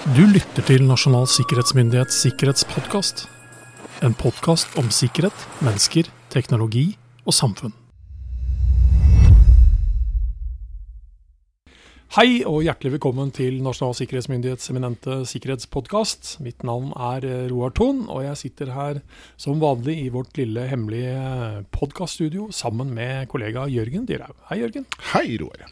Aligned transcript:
Du 0.00 0.22
lytter 0.24 0.64
til 0.64 0.86
Nasjonal 0.88 1.26
sikkerhetsmyndighets 1.28 2.22
sikkerhetspodkast. 2.24 3.26
En 4.00 4.14
podkast 4.16 4.78
om 4.80 4.86
sikkerhet, 4.88 5.42
mennesker, 5.60 6.06
teknologi 6.32 6.94
og 7.28 7.34
samfunn. 7.36 7.74
Hei 12.16 12.40
og 12.48 12.62
hjertelig 12.64 12.94
velkommen 12.94 13.28
til 13.36 13.58
Nasjonal 13.60 13.92
sikkerhetsmyndighets 13.98 14.72
eminente 14.72 15.18
sikkerhetspodkast. 15.28 16.38
Mitt 16.40 16.64
navn 16.64 16.94
er 16.96 17.26
eh, 17.28 17.44
Roar 17.52 17.76
Thon, 17.76 18.06
og 18.08 18.24
jeg 18.24 18.40
sitter 18.40 18.72
her 18.72 19.02
som 19.36 19.60
vanlig 19.60 19.98
i 20.06 20.08
vårt 20.16 20.32
lille 20.40 20.64
hemmelige 20.70 21.66
podkaststudio 21.76 22.48
sammen 22.56 22.96
med 22.96 23.28
kollega 23.28 23.68
Jørgen 23.68 24.08
Dyrhaug. 24.08 24.40
Hei, 24.48 24.62
Jørgen. 24.64 24.88
Hei, 25.12 25.26
Roar. 25.44 25.68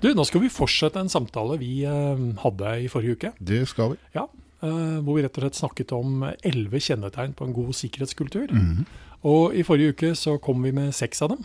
Du, 0.00 0.08
nå 0.14 0.24
skal 0.26 0.40
vi 0.44 0.48
fortsette 0.52 0.96
en 1.00 1.08
samtale 1.12 1.58
vi 1.60 1.82
eh, 1.84 2.22
hadde 2.42 2.74
i 2.84 2.88
forrige 2.88 3.16
uke. 3.18 3.32
Det 3.40 3.62
skal 3.68 3.90
vi. 3.94 3.96
Ja, 4.14 4.26
eh, 4.62 4.98
Hvor 5.04 5.16
vi 5.16 5.22
rett 5.26 5.36
og 5.38 5.44
slett 5.44 5.58
snakket 5.60 5.92
om 5.96 6.24
elleve 6.42 6.80
kjennetegn 6.80 7.34
på 7.36 7.44
en 7.48 7.52
god 7.56 7.72
sikkerhetskultur. 7.74 8.50
Mhm. 8.52 8.84
Og 9.28 9.52
i 9.54 9.62
forrige 9.62 9.92
uke 9.92 10.12
så 10.16 10.38
kom 10.40 10.62
vi 10.64 10.70
med 10.72 10.94
seks 10.96 11.20
av 11.22 11.34
dem. 11.34 11.44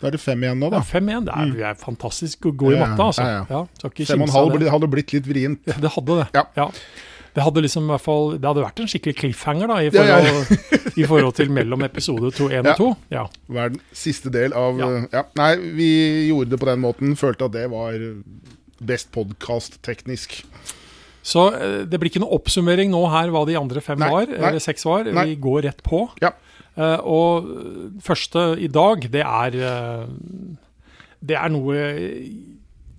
Da 0.00 0.08
er 0.08 0.14
det 0.16 0.20
fem 0.20 0.40
igjen 0.42 0.58
nå, 0.58 0.66
Ja, 0.72 0.78
da. 0.78 0.80
fem 0.82 1.06
igjen. 1.12 1.24
Det 1.28 1.32
er, 1.34 1.46
Mm. 1.46 1.60
er 1.62 1.74
fantastisk 1.78 2.40
å 2.48 2.56
gå 2.56 2.72
i 2.72 2.78
Ja, 2.78 2.86
matte, 2.86 3.04
altså. 3.04 3.22
ja, 3.22 3.44
ja. 3.48 3.66
Fem 4.06 4.22
og 4.22 4.28
en 4.28 4.34
halv 4.34 4.58
det. 4.58 4.70
hadde 4.72 4.88
blitt 4.90 5.12
litt 5.12 5.26
vrient. 5.28 5.60
Ja, 5.66 5.74
det 5.78 5.90
hadde 5.92 6.16
det. 6.24 6.28
Ja. 6.56 6.70
Det 7.32 7.44
hadde 7.46 7.62
liksom 7.64 7.86
i 7.86 7.92
hvert 7.94 8.04
fall 8.04 8.34
Det 8.36 8.44
hadde 8.44 8.64
vært 8.64 8.80
en 8.82 8.90
skikkelig 8.92 9.14
cliffhanger 9.22 9.70
da, 9.70 9.78
i 9.80 9.88
Ja, 9.88 10.02
ja, 10.04 10.18
forhold, 10.26 10.74
i 11.00 11.06
forhold 11.08 11.36
til 11.38 11.52
mellom 11.54 11.84
episode 11.86 12.32
1 12.32 12.68
og 12.74 12.82
2. 12.82 12.90
Ja. 13.14 13.24
Hver 13.48 13.78
siste 13.96 14.32
del 14.34 14.56
av 14.58 14.80
Ja. 14.80 14.90
ja. 14.98 15.06
ja. 15.16 15.24
Nei, 15.40 15.52
vi 15.78 15.90
gjorde 16.28 16.52
det 16.52 16.60
på 16.60 16.68
den 16.68 16.84
måten. 16.84 17.16
Følte 17.16 17.48
at 17.48 17.56
det 17.56 17.66
var 17.72 17.96
best 18.82 19.12
podkast-teknisk. 19.14 20.42
Så 21.22 21.46
eh, 21.54 21.80
det 21.86 22.00
blir 22.00 22.10
ikke 22.10 22.22
noe 22.24 22.34
oppsummering 22.36 22.90
nå 22.92 23.02
her 23.12 23.30
hva 23.32 23.44
de 23.48 23.56
andre 23.58 23.82
fem 23.84 24.00
Nei, 24.02 24.10
var, 24.10 24.30
nei, 24.30 24.40
eller 24.50 24.62
seks 24.62 24.84
var. 24.88 25.06
nei. 25.06 25.28
Vi 25.32 25.38
går 25.42 25.62
rett 25.68 25.82
på. 25.86 26.04
Ja. 26.22 26.34
Uh, 26.72 26.98
og 27.04 27.50
eh, 27.52 27.80
første 28.00 28.46
i 28.64 28.68
dag, 28.72 29.04
det 29.12 29.20
er 29.20 29.56
uh, 29.60 30.06
Det 31.20 31.36
er 31.36 31.50
noe 31.52 31.74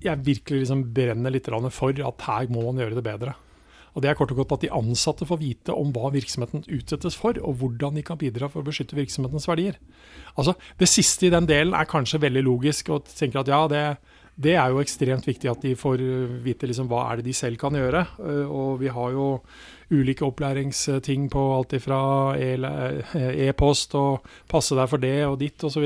jeg 0.04 0.20
virkelig 0.28 0.60
liksom 0.62 0.84
brenner 0.94 1.34
litt 1.34 1.48
for, 1.72 1.96
at 1.96 2.26
her 2.28 2.52
må 2.54 2.68
man 2.68 2.82
gjøre 2.84 3.00
det 3.00 3.04
bedre. 3.06 3.34
Og 3.94 4.02
Det 4.02 4.10
er 4.10 4.18
kort 4.18 4.32
og 4.34 4.42
godt 4.42 4.56
at 4.58 4.66
de 4.66 4.72
ansatte 4.74 5.28
får 5.30 5.42
vite 5.42 5.76
om 5.76 5.92
hva 5.94 6.10
virksomheten 6.14 6.66
utsettes 6.66 7.18
for, 7.20 7.38
og 7.46 7.60
hvordan 7.62 8.00
de 8.00 8.06
kan 8.06 8.18
bidra 8.18 8.50
for 8.50 8.64
å 8.64 8.68
beskytte 8.68 8.98
virksomhetens 8.98 9.48
verdier. 9.48 9.78
Altså, 10.38 10.56
Det 10.80 10.90
siste 10.90 11.28
i 11.28 11.34
den 11.34 11.46
delen 11.46 11.74
er 11.74 11.86
kanskje 11.86 12.22
veldig 12.22 12.44
logisk, 12.44 12.90
og 12.90 13.06
tenker 13.06 13.44
at 13.44 13.48
ja, 13.48 13.68
det, 13.68 13.84
det 14.36 14.56
er 14.58 14.74
jo 14.74 14.82
ekstremt 14.82 15.28
viktig 15.30 15.50
at 15.52 15.62
de 15.62 15.76
får 15.78 16.02
uh, 16.02 16.42
vite 16.42 16.66
liksom 16.66 16.90
hva 16.90 17.06
er 17.12 17.22
det 17.22 17.30
de 17.30 17.38
selv 17.38 17.62
kan 17.62 17.78
gjøre. 17.78 18.02
Uh, 18.18 18.50
Og 18.50 18.82
vi 18.82 18.90
har 18.90 19.14
jo 19.14 19.38
ulike 19.94 20.26
opplæringsting 20.26 21.30
på 21.30 21.42
alt 21.54 21.76
ifra 21.78 22.00
e- 22.34 23.46
e-post 23.46 23.94
og 23.94 24.26
passe 24.50 24.74
deg 24.74 24.90
for 24.90 24.98
det 24.98 25.20
og 25.28 25.38
ditt 25.38 25.62
osv. 25.64 25.86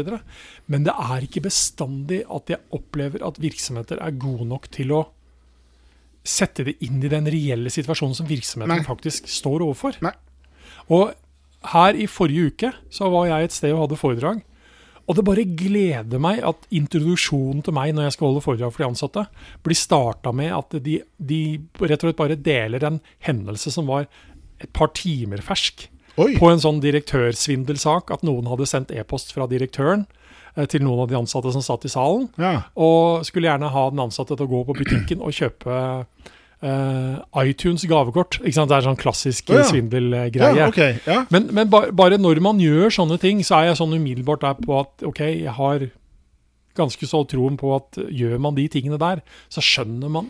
Men 0.72 0.88
det 0.88 0.96
er 0.96 1.28
ikke 1.28 1.44
bestandig 1.50 2.24
at 2.24 2.56
jeg 2.56 2.64
opplever 2.72 3.26
at 3.28 3.42
virksomheter 3.42 4.00
er 4.00 4.16
gode 4.16 4.48
nok 4.48 4.72
til 4.72 4.96
å 4.96 5.04
sette 6.28 6.66
det 6.68 6.76
inn 6.86 7.00
i 7.04 7.12
den 7.12 7.30
reelle 7.32 7.72
situasjonen 7.74 8.18
som 8.18 8.28
virksomheten 8.30 8.82
Nei. 8.82 8.88
faktisk 8.88 9.30
står 9.32 9.64
overfor. 9.66 9.98
Nei. 10.04 10.14
Og 10.94 11.14
her 11.74 11.98
i 11.98 12.08
forrige 12.12 12.52
uke 12.52 12.72
så 12.94 13.10
var 13.12 13.30
jeg 13.30 13.48
et 13.48 13.56
sted 13.56 13.74
og 13.74 13.86
hadde 13.86 14.00
foredrag. 14.00 14.44
Og 15.08 15.16
det 15.16 15.24
bare 15.24 15.46
gleder 15.48 16.20
meg 16.20 16.42
at 16.44 16.66
introduksjonen 16.76 17.64
til 17.64 17.76
meg 17.76 17.94
når 17.96 18.10
jeg 18.10 18.18
skal 18.18 18.28
holde 18.28 18.44
foredrag 18.44 18.74
for 18.76 18.84
de 18.84 18.90
ansatte, 18.90 19.24
blir 19.64 19.80
starta 19.80 20.34
med 20.36 20.52
at 20.52 20.76
de, 20.84 21.00
de 21.16 21.42
rett 21.80 22.02
og 22.02 22.10
slett 22.10 22.20
bare 22.20 22.40
deler 22.40 22.84
en 22.84 23.00
hendelse 23.24 23.72
som 23.72 23.88
var 23.88 24.10
et 24.60 24.72
par 24.76 24.92
timer 24.98 25.44
fersk. 25.46 25.88
Oi! 26.18 26.34
På 26.40 26.50
en 26.52 26.60
sånn 26.60 26.82
direktørsvindelsak 26.84 28.12
at 28.12 28.26
noen 28.26 28.50
hadde 28.52 28.68
sendt 28.68 28.92
e-post 28.92 29.32
fra 29.36 29.48
direktøren 29.48 30.08
til 30.66 30.82
noen 30.82 31.04
av 31.06 31.12
de 31.12 31.16
ansatte 31.20 31.52
som 31.54 31.62
satt 31.62 31.86
i 31.86 31.92
salen, 31.94 32.30
Ja. 32.42 32.64
og 32.76 33.26
skulle 33.26 33.48
gjerne 33.48 33.70
ha 33.70 33.90
den 33.94 34.00
ansatte 34.00 34.36
til 34.36 34.48
å 34.48 34.50
gå 34.50 34.66
på 34.66 34.78
butikken 34.82 35.22
og 35.22 35.32
kjøpe 35.32 36.08
Uh, 36.58 37.20
iTunes 37.46 37.84
gavekort. 37.86 38.40
Ikke 38.42 38.56
sant? 38.56 38.72
Det 38.72 38.80
er 38.80 38.86
sånn 38.88 38.98
klassisk 38.98 39.52
oh, 39.54 39.60
ja. 39.60 39.66
svindelgreie. 39.70 40.56
ja, 40.58 40.66
okay, 40.66 40.96
Ja. 41.06 41.20
Men, 41.30 41.52
men 41.54 41.70
ba, 41.70 41.84
bare 41.94 42.18
når 42.18 42.42
man 42.42 42.58
gjør 42.58 42.90
sånne 42.90 43.20
ting, 43.22 43.44
så 43.46 43.60
er 43.60 43.68
jeg 43.68 43.78
sånn 43.78 43.94
umiddelbart 43.94 44.42
der 44.42 44.56
på 44.66 44.80
at 44.80 45.06
ok, 45.06 45.22
jeg 45.44 45.54
har 45.54 45.86
ganske 46.78 47.10
så 47.10 47.24
troen 47.30 47.58
på 47.60 47.74
at 47.76 48.00
gjør 48.14 48.38
man 48.44 48.58
de 48.58 48.68
tingene 48.72 49.00
der, 49.02 49.24
så 49.54 49.64
skjønner 49.64 50.12
man 50.14 50.30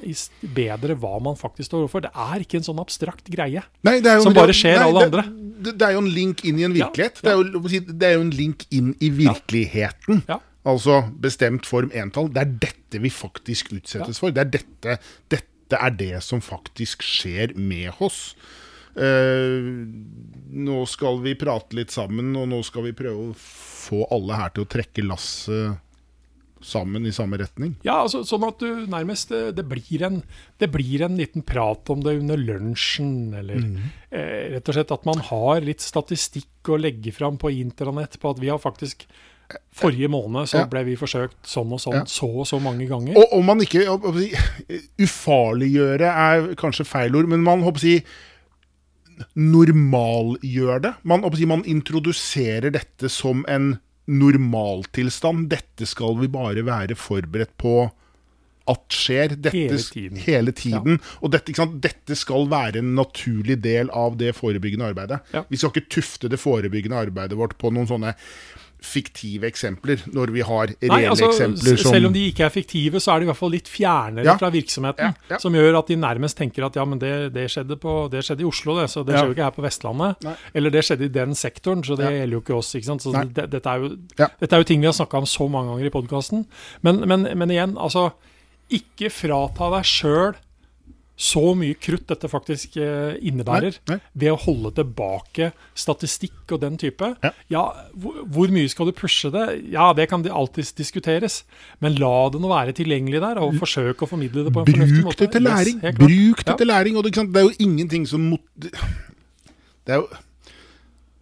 bedre 0.56 0.98
hva 1.00 1.18
man 1.24 1.40
faktisk 1.40 1.72
står 1.72 1.86
overfor. 1.86 2.06
Det 2.08 2.14
er 2.28 2.44
ikke 2.44 2.62
en 2.62 2.68
sånn 2.68 2.82
abstrakt 2.84 3.32
greie. 3.34 3.64
Nei, 3.88 3.98
Som 4.24 4.38
bare 4.38 4.56
skjer 4.56 4.82
alle 4.82 5.06
det, 5.06 5.08
andre. 5.12 5.26
Det, 5.58 5.78
det 5.80 5.88
er 5.90 5.98
jo 5.98 6.04
en 6.06 6.12
link 6.14 6.44
inn 6.48 6.62
i 6.62 6.68
en 6.68 6.76
virkelighet. 6.76 7.22
ja. 7.22 7.28
Det, 7.28 7.34
er 7.34 7.42
jo, 7.42 7.82
det 7.94 8.10
er 8.10 8.16
jo 8.18 8.26
en 8.26 8.36
link 8.36 8.68
inn 8.74 8.94
i 9.04 9.12
virkeligheten. 9.24 10.24
Ja. 10.30 10.42
Altså 10.68 11.02
bestemt 11.24 11.68
form 11.68 11.92
entall. 11.96 12.32
Det 12.34 12.44
er 12.44 12.56
dette 12.68 13.02
vi 13.04 13.12
faktisk 13.14 13.72
utsettes 13.78 14.20
for. 14.20 14.36
Det 14.36 14.44
er 14.44 14.54
dette, 14.58 14.98
dette 15.32 15.80
er 15.80 15.94
det 15.96 16.24
som 16.26 16.44
faktisk 16.44 17.06
skjer 17.06 17.56
med 17.56 17.96
oss. 18.04 18.34
Uh, 18.98 19.86
nå 20.58 20.80
skal 20.90 21.20
vi 21.22 21.36
prate 21.38 21.78
litt 21.78 21.94
sammen, 21.94 22.34
og 22.40 22.48
nå 22.50 22.64
skal 22.66 22.88
vi 22.88 22.96
prøve 22.98 23.30
å 23.30 23.36
få 23.38 24.08
alle 24.12 24.40
her 24.40 24.56
til 24.56 24.66
å 24.66 24.72
trekke 24.74 25.06
lasset 25.06 25.78
sammen 26.66 27.06
i 27.06 27.12
samme 27.16 27.38
retning. 27.42 27.76
Ja, 27.86 28.00
altså, 28.04 28.24
sånn 28.28 28.46
at 28.48 28.60
du 28.64 28.86
nærmest 28.90 29.32
eh, 29.36 29.50
det 29.56 29.66
blir, 29.70 30.04
en, 30.08 30.22
det 30.62 30.70
blir 30.74 31.04
en 31.06 31.18
liten 31.20 31.46
prat 31.46 31.90
om 31.94 32.02
det 32.06 32.18
under 32.20 32.38
lunsjen, 32.40 33.34
eller 33.38 33.62
eh, 34.12 34.54
rett 34.58 34.70
og 34.70 34.78
slett 34.78 34.94
at 34.96 35.08
man 35.10 35.24
har 35.30 35.62
litt 35.66 35.84
statistikk 35.86 36.72
å 36.74 36.80
legge 36.82 37.14
fram 37.16 37.38
på 37.42 37.54
intranett 37.54 38.20
på 38.22 38.34
at 38.34 38.40
vi 38.44 38.54
har 38.54 38.62
faktisk 38.62 39.08
Forrige 39.72 40.10
måned 40.12 40.50
så 40.52 40.66
ble 40.68 40.82
vi 40.84 40.98
forsøkt 41.00 41.38
sånn 41.48 41.70
og 41.72 41.80
sånn 41.80 41.94
Ja. 41.96 42.06
så 42.12 42.28
og 42.42 42.48
så 42.50 42.58
mange 42.60 42.84
ganger. 42.90 43.16
Og 43.16 43.38
om 43.38 43.46
man 43.48 43.62
ikke 43.64 43.86
Ufarliggjøre 45.00 46.10
er 46.12 46.50
kanskje 46.60 46.84
feil 46.84 47.16
ord, 47.16 47.30
men 47.32 47.46
man 47.46 47.64
håper 47.64 47.80
å 47.80 47.86
si 47.86 47.94
normalgjør 49.40 50.82
det. 50.84 50.92
Man, 51.08 51.24
håper 51.24 51.38
å 51.38 51.40
si, 51.40 51.48
man 51.50 51.64
introduserer 51.70 52.74
dette 52.76 53.10
som 53.10 53.46
en 53.48 53.78
normaltilstand. 54.08 55.48
Dette 55.52 55.88
skal 55.90 56.18
vi 56.22 56.30
bare 56.32 56.64
være 56.68 56.98
forberedt 57.00 57.56
på 57.60 57.78
at 58.68 58.84
skjer. 58.92 59.36
Dette, 59.36 59.56
Hele 59.56 59.80
tiden. 59.80 60.22
Hele 60.26 60.54
tiden. 60.56 61.00
Og 61.22 61.32
dette, 61.34 61.56
dette 61.84 62.18
skal 62.20 62.50
være 62.52 62.82
en 62.82 62.94
naturlig 62.98 63.60
del 63.64 63.92
av 63.96 64.18
det 64.20 64.34
forebyggende 64.38 64.92
arbeidet. 64.92 65.22
Ja. 65.36 65.46
Vi 65.48 65.60
skal 65.60 65.74
ikke 65.74 66.00
tufte 66.00 66.32
det 66.32 66.42
forebyggende 66.42 67.00
arbeidet 67.08 67.40
vårt 67.40 67.58
på 67.62 67.72
noen 67.74 67.88
sånne 67.90 68.16
fiktive 68.84 69.48
eksempler, 69.50 70.04
når 70.14 70.32
vi 70.36 70.44
har 70.46 70.70
reelle 70.70 70.92
Nei, 70.94 71.08
altså, 71.10 71.32
eksempler 71.32 71.80
som 71.82 71.94
Selv 71.96 72.10
om 72.10 72.14
de 72.14 72.26
ikke 72.30 72.46
er 72.46 72.54
fiktive, 72.54 73.02
så 73.02 73.16
er 73.16 73.20
de 73.20 73.26
i 73.26 73.30
hvert 73.32 73.40
fall 73.40 73.52
litt 73.56 73.68
fjernere 73.72 74.26
Ja. 74.28 74.36
fra 74.38 74.52
virksomheten. 74.54 75.16
Ja, 75.16 75.30
ja. 75.34 75.40
Som 75.42 75.58
gjør 75.58 75.80
at 75.80 75.88
de 75.90 75.98
nærmest 75.98 76.38
tenker 76.38 76.66
at 76.68 76.76
ja, 76.78 76.86
men 76.86 77.00
det, 77.02 77.34
det, 77.34 77.48
skjedde, 77.50 77.78
på, 77.82 77.96
det 78.14 78.24
skjedde 78.24 78.46
i 78.46 78.48
Oslo, 78.48 78.78
det, 78.80 78.90
så 78.94 79.04
det 79.04 79.18
skjer 79.18 79.32
jo 79.32 79.36
ikke 79.36 79.48
her 79.50 79.56
på 79.58 79.66
Vestlandet. 79.66 80.22
Nei. 80.24 80.36
Eller 80.54 80.70
det 80.70 80.86
skjedde 80.86 81.06
i 81.10 81.14
den 81.18 81.34
sektoren, 81.36 81.84
så 81.84 81.98
det 81.98 82.12
gjelder 82.12 82.38
jo 82.38 82.44
ikke 82.46 82.58
oss. 82.58 82.74
ikke 82.78 82.90
sant? 82.92 83.02
Så 83.02 83.14
det, 83.18 83.50
dette, 83.50 83.66
er 83.66 83.78
jo, 83.82 83.90
dette 84.18 84.52
er 84.54 84.62
jo 84.62 84.70
ting 84.70 84.82
vi 84.82 84.90
har 84.92 84.98
snakka 84.98 85.24
om 85.24 85.26
så 85.26 85.50
mange 85.50 85.74
ganger 85.74 85.90
i 85.90 85.94
podkasten. 85.98 86.46
Men, 86.86 87.02
men, 87.10 87.28
men 87.38 87.50
igjen, 87.54 87.78
altså 87.78 88.12
Ikke 88.70 89.10
frata 89.10 89.70
deg 89.78 89.86
sjøl 89.88 90.36
så 91.18 91.42
mye 91.58 91.74
krutt 91.82 92.04
dette 92.12 92.30
faktisk 92.30 92.76
eh, 92.78 93.16
innebærer, 93.26 93.80
Nei, 93.90 93.96
nei. 93.96 94.12
ved 94.22 94.30
å 94.36 94.38
holde 94.44 94.70
tilbake 94.78 95.48
statistikk 95.74 96.54
og 96.54 96.62
den 96.62 96.76
type. 96.78 97.08
Ja. 97.26 97.64
hvor, 97.98 98.20
hvor 98.36 98.54
mye 98.54 98.70
skal 98.70 98.86
du 98.86 98.94
pushe 98.94 99.32
det? 99.34 99.48
Ja, 99.74 99.88
det 99.98 100.06
kan 100.12 100.22
det 100.22 100.30
alltids 100.30 100.76
diskuteres. 100.78 101.40
Men 101.82 101.98
la 101.98 102.30
det 102.30 102.42
nå 102.44 102.52
være 102.52 102.76
tilgjengelig 102.78 103.24
der, 103.24 103.42
og 103.42 103.58
forsøk 103.58 104.06
å 104.06 104.10
formidle 104.14 104.46
det 104.46 104.54
på 104.54 104.62
en 104.62 104.70
fornuftig 104.70 105.02
Bruk 105.08 105.18
det 105.24 105.32
til 105.34 105.48
læring. 105.50 105.82
Yes. 105.82 105.98
Bruk 105.98 106.44
det 106.46 106.54
Ja. 106.54 106.58
til 106.62 106.68
læring. 106.70 106.98
Og 107.02 107.04
det, 107.10 107.16
det 107.34 107.42
er 107.42 107.50
jo 107.50 107.58
ingenting 107.66 108.06
som 108.08 108.22
mot... 108.36 108.42
Det 108.62 109.96
er 109.96 110.02
jo 110.04 110.08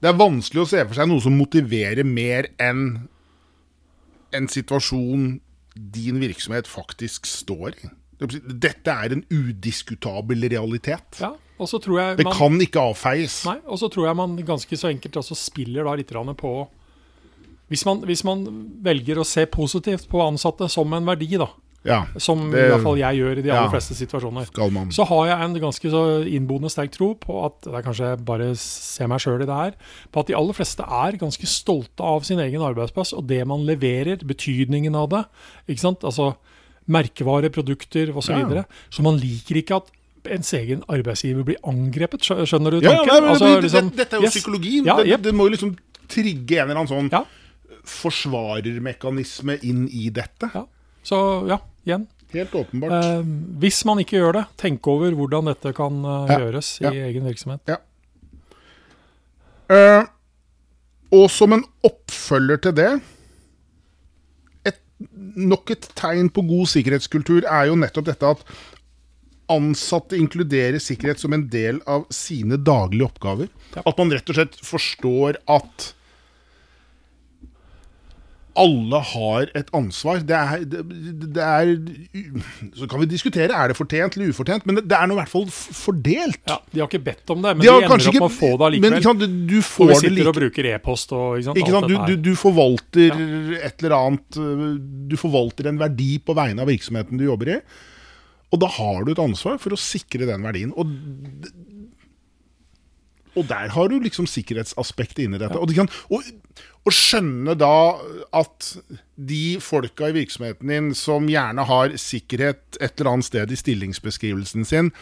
Det 0.01 0.09
er 0.12 0.18
vanskelig 0.19 0.62
å 0.65 0.69
se 0.69 0.83
for 0.86 0.94
seg 1.00 1.07
noe 1.07 1.24
som 1.24 1.39
motiverer 1.39 2.03
mer 2.03 2.51
enn 2.62 3.07
en 4.36 4.47
situasjon 4.51 5.39
din 5.95 6.19
virksomhet 6.19 6.68
faktisk 6.68 7.25
står 7.31 7.77
i. 7.80 7.89
Dette 8.19 8.94
er 8.94 9.15
en 9.17 9.25
udiskutabel 9.31 10.47
realitet. 10.50 11.19
Ja, 11.19 11.33
og 11.59 11.67
så 11.71 11.79
tror 11.83 12.00
jeg 12.00 12.17
Det 12.17 12.25
kan 12.31 12.56
ikke 12.62 12.79
avfeies. 12.91 13.41
Nei, 13.47 13.57
og 13.65 13.79
så 13.79 13.89
tror 13.91 14.07
jeg 14.09 14.15
man 14.15 14.38
ganske 14.47 14.79
så 14.79 14.91
enkelt 14.91 15.19
også 15.19 15.35
spiller 15.35 15.83
da 15.88 15.95
litt 16.00 16.12
på 16.39 16.56
hvis 17.65 17.81
man, 17.85 18.01
hvis 18.06 18.21
man 18.23 18.44
velger 18.85 19.17
å 19.17 19.25
se 19.25 19.45
positivt 19.50 20.07
på 20.12 20.21
ansatte 20.21 20.67
som 20.69 20.91
en 20.94 21.07
verdi, 21.07 21.31
da, 21.41 21.47
Ja, 21.85 22.06
som 22.17 22.50
Det- 22.51 22.65
i 22.65 22.69
hvert 22.71 22.81
fall 22.81 22.97
jeg 22.97 23.15
gjør 23.17 23.38
i 23.38 23.41
de 23.44 23.50
aller 23.51 23.69
ja. 23.69 23.69
fleste 23.69 23.94
situasjoner, 23.94 24.71
man. 24.71 24.89
så 24.89 25.06
har 25.06 25.27
jeg 25.27 25.41
en 25.45 25.53
ganske 25.61 25.89
så 25.91 26.25
innboende 26.25 26.69
sterk 26.69 26.91
tro 26.91 27.13
på 27.13 27.45
at 27.45 27.61
det 27.61 27.73
er 27.75 27.83
kanskje 27.83 28.09
jeg 28.09 28.25
bare 28.25 28.56
ser 28.56 29.07
meg 29.07 29.19
sjøl 29.19 29.44
i 29.44 29.45
det 29.45 29.53
her, 29.56 29.73
på 30.11 30.19
at 30.19 30.25
de 30.27 30.33
aller 30.33 30.53
fleste 30.53 30.81
er 30.81 31.11
ganske 31.18 31.45
stolte 31.45 32.01
av 32.01 32.23
sin 32.23 32.39
egen 32.39 32.59
arbeidsplass 32.61 33.13
og 33.13 33.27
det 33.27 33.45
man 33.45 33.65
leverer, 33.68 34.18
betydningen 34.18 34.95
av 34.95 35.09
det. 35.09 35.25
ikke 35.69 35.79
sant? 35.79 36.00
Altså 36.03 36.35
merkevare, 36.87 37.49
produkter 37.49 38.11
osv. 38.13 38.27
Så, 38.27 38.31
Ja. 38.39 38.45
videre. 38.47 38.65
så 38.91 39.01
man 39.03 39.17
liker 39.17 39.55
ikke 39.61 39.75
at 39.77 39.91
ens 40.25 40.53
egen 40.53 40.81
arbeidsgiver 40.89 41.43
blir 41.45 41.57
angrepet. 41.63 42.21
Skjønner 42.25 42.71
du 42.71 42.79
Ja, 42.81 43.03
nei, 43.05 43.19
men, 43.21 43.29
Altså, 43.29 43.45
det, 43.61 43.63
liksom, 43.69 43.89
det, 43.91 43.97
dette 43.97 44.13
er 44.15 44.19
jo 44.21 44.25
yes. 44.25 44.33
psykologi. 44.33 44.83
Ja, 44.85 44.95
det, 45.03 45.21
det 45.21 45.33
må 45.33 45.45
jo 45.49 45.53
liksom 45.55 45.75
trigge 46.07 46.59
en 46.61 46.69
eller 46.69 46.81
annen 46.81 46.89
sånn 46.89 47.11
Ja. 47.11 47.23
forsvarermekanisme 47.85 49.59
inn 49.63 49.87
i 49.93 50.09
dette. 50.09 50.49
Ja. 50.53 50.65
Så 51.05 51.47
ja, 51.47 51.59
igjen. 51.85 52.07
Helt 52.33 52.51
åpenbart. 52.57 52.91
Eh, 53.05 53.21
hvis 53.61 53.83
man 53.85 53.99
ikke 54.01 54.17
gjør 54.19 54.33
det, 54.39 54.45
tenk 54.57 54.87
over 54.87 55.11
hvordan 55.15 55.45
dette 55.45 55.71
kan 55.77 56.01
eh, 56.03 56.33
Ja, 56.33 56.39
gjøres 56.41 56.71
ja. 56.81 56.91
i 56.91 57.03
egen 57.11 57.23
virksomhet. 57.23 57.61
Eh, 59.69 60.03
og 61.15 61.29
som 61.31 61.53
en 61.55 61.63
oppfølger 61.85 62.61
til 62.65 62.75
det 62.77 62.89
et, 62.91 63.01
Nok 65.36 65.74
et 65.75 65.89
tegn 66.00 66.30
på 66.31 66.45
god 66.47 66.69
sikkerhetskultur 66.71 67.44
er 67.44 67.68
jo 67.69 67.75
nettopp 67.80 68.07
dette 68.07 68.30
at 68.38 68.45
ansatte 69.51 70.18
inkluderer 70.18 70.81
sikkerhet 70.81 71.21
som 71.21 71.36
en 71.36 71.44
del 71.51 71.81
av 71.89 72.07
sine 72.13 72.57
daglige 72.57 73.09
oppgaver. 73.09 73.51
At 73.83 74.00
man 74.00 74.13
rett 74.13 74.31
og 74.31 74.39
slett 74.39 74.56
forstår 74.65 75.38
at 75.51 75.92
alle 78.56 79.00
har 79.12 79.50
et 79.57 79.69
ansvar. 79.75 80.22
Det 80.24 80.36
er, 80.36 80.63
det, 80.69 80.81
det 81.36 81.44
er 81.44 81.72
Så 82.78 82.88
kan 82.92 83.02
vi 83.02 83.07
diskutere 83.12 83.52
er 83.52 83.72
det 83.72 83.78
fortjent 83.78 84.16
eller 84.16 84.31
ufortjent, 84.31 84.66
men 84.68 84.80
det, 84.80 84.86
det 84.92 84.98
er 84.98 85.10
nå 85.10 85.18
i 85.18 85.19
hvert 85.19 85.31
fall 85.31 85.48
fordelt. 85.52 86.42
Ja, 86.48 86.57
De 86.72 86.84
har 86.84 86.90
ikke 86.90 87.04
bedt 87.06 87.34
om 87.36 87.44
det, 87.44 87.56
men 87.57 87.66
De 87.66 87.69
de, 87.69 87.74
ender 87.84 87.96
opp 87.96 88.18
med 88.18 88.28
å 88.28 88.31
få 88.31 88.52
det 88.54 88.60
Men 88.60 88.69
allikevel. 88.69 88.98
ikke 89.00 89.10
sant, 89.10 89.25
du, 89.52 89.57
får 89.69 89.86
Og 89.86 89.92
vi 89.92 89.98
sitter 90.00 90.16
like 90.18 90.31
og 90.31 90.40
bruker 90.40 90.69
e-post 90.72 91.16
og 91.18 91.25
ikke 91.36 91.48
sant, 91.50 91.60
Ikke 91.63 91.75
sant? 91.75 91.92
Du, 91.92 91.98
du, 92.13 92.16
du 92.30 92.40
forvalter 92.40 93.19
et 93.60 93.84
eller 93.84 93.98
annet 94.00 94.40
øh, 94.42 94.63
Du 95.12 95.18
forvalter 95.19 95.69
en 95.72 95.81
verdi 95.81 96.16
på 96.24 96.38
vegne 96.38 96.63
av 96.63 96.72
virksomheten 96.72 97.19
du 97.19 97.28
jobber 97.28 97.57
i. 97.57 97.60
Og 98.56 98.62
da 98.62 98.72
har 98.72 99.04
du 99.04 99.12
et 99.12 99.22
ansvar 99.22 99.60
for 99.60 99.75
å 99.75 99.80
sikre 99.80 100.28
den 100.30 100.46
verdien. 100.46 100.72
Og, 100.80 100.92
og 103.35 103.47
der 103.49 103.71
har 103.75 103.91
du 103.91 103.99
liksom 104.01 104.27
sikkerhetsaspektet 104.29 105.25
inni 105.25 105.39
dette. 105.41 105.59
Og, 105.59 105.69
de 105.69 105.77
kan, 105.77 105.89
og, 106.09 106.25
og 106.85 106.95
skjønne 106.95 107.55
da 107.59 107.75
at 108.35 108.71
de 109.15 109.57
folka 109.63 110.11
i 110.11 110.17
virksomheten 110.19 110.71
din 110.71 110.91
som 110.97 111.29
gjerne 111.31 111.65
har 111.67 111.95
sikkerhet 112.01 112.79
et 112.79 112.93
eller 112.99 113.15
annet 113.15 113.29
sted 113.31 113.51
i 113.51 113.59
stillingsbeskrivelsen 113.59 114.67
sin, 114.67 114.93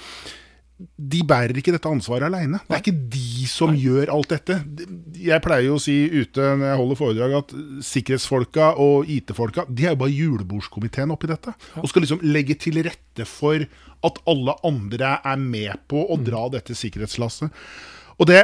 de 0.97 1.21
bærer 1.27 1.55
ikke 1.57 1.73
dette 1.75 1.89
ansvaret 1.89 2.25
aleine. 2.27 2.59
Det 2.67 2.75
er 2.75 2.81
ikke 2.81 3.09
de 3.13 3.47
som 3.47 3.75
gjør 3.77 4.09
alt 4.11 4.33
dette. 4.33 4.57
Jeg 5.21 5.43
pleier 5.45 5.67
jo 5.67 5.77
å 5.77 5.81
si 5.81 5.95
ute 6.11 6.43
når 6.43 6.65
jeg 6.65 6.79
holder 6.81 6.99
foredrag, 6.99 7.35
at 7.39 7.53
sikkerhetsfolka 7.87 8.73
og 8.81 9.09
IT-folka 9.11 9.67
de 9.69 9.87
er 9.87 9.93
jo 9.93 10.01
bare 10.01 10.15
julebordskomiteen 10.15 11.13
oppi 11.13 11.29
dette. 11.31 11.53
Og 11.79 11.87
skal 11.91 12.05
liksom 12.05 12.23
legge 12.25 12.57
til 12.59 12.81
rette 12.85 13.27
for 13.29 13.63
at 14.03 14.21
alle 14.27 14.57
andre 14.67 15.17
er 15.23 15.39
med 15.39 15.85
på 15.91 16.03
å 16.03 16.19
dra 16.19 16.47
dette 16.51 16.75
sikkerhetslasset. 16.75 17.53
Og 18.19 18.29
det 18.29 18.43